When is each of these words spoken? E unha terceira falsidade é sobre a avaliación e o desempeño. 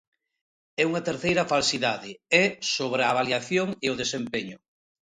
E 0.81 0.83
unha 0.89 1.05
terceira 1.09 1.49
falsidade 1.53 2.11
é 2.43 2.45
sobre 2.75 3.01
a 3.03 3.11
avaliación 3.13 3.67
e 3.85 3.87
o 3.93 3.99
desempeño. 4.01 4.57